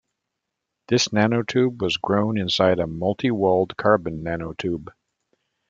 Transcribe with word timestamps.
This 0.87 1.09
nanotube 1.09 1.77
was 1.79 1.97
grown 1.97 2.35
inside 2.35 2.79
a 2.79 2.87
multi-walled 2.87 3.77
carbon 3.77 4.23
nanotube. 4.23 4.87